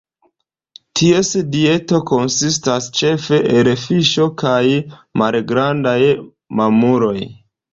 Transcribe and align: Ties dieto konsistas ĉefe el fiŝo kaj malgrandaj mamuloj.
Ties 0.99 1.27
dieto 1.55 1.99
konsistas 2.11 2.87
ĉefe 3.01 3.41
el 3.59 3.71
fiŝo 3.83 4.27
kaj 4.45 4.65
malgrandaj 5.23 5.99
mamuloj. 6.63 7.17